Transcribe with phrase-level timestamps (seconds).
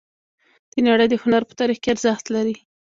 [0.71, 2.55] د نړۍ د هنر په تاریخ کې ارزښت لري